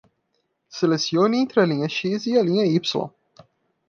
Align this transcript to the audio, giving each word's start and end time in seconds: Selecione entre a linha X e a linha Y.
Selecione 0.77 1.37
entre 1.37 1.61
a 1.61 1.69
linha 1.71 1.87
X 1.87 2.25
e 2.25 2.35
a 2.39 2.41
linha 2.41 2.65
Y. 2.65 2.81